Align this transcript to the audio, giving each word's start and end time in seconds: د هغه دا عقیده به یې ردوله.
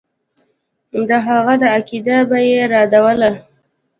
د 1.07 1.09
هغه 1.27 1.53
دا 1.61 1.67
عقیده 1.77 2.17
به 2.29 2.37
یې 2.49 2.61
ردوله. 2.73 3.31